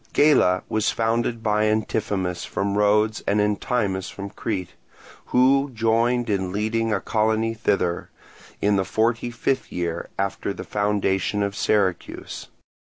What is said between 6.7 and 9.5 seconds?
a colony thither, in the forty